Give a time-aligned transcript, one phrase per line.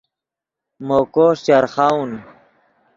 [0.87, 2.11] مو کوݰ چرخاؤن